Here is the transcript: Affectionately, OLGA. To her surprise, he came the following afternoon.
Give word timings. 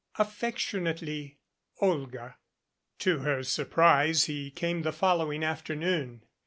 Affectionately, 0.17 1.37
OLGA. 1.79 2.33
To 2.97 3.19
her 3.19 3.43
surprise, 3.43 4.23
he 4.25 4.49
came 4.49 4.81
the 4.81 4.91
following 4.91 5.43
afternoon. 5.43 6.23